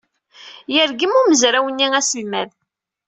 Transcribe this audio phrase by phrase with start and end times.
[0.73, 2.49] Yergem umezraw-nni aselmad.